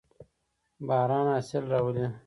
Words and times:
باران 0.87 1.25
حاصل 1.33 1.63
راولي. 1.71 2.07